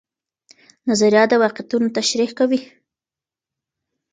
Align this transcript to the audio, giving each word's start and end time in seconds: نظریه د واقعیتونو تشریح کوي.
نظریه 0.89 1.23
د 1.29 1.33
واقعیتونو 1.43 1.87
تشریح 1.97 2.31
کوي. 2.39 2.61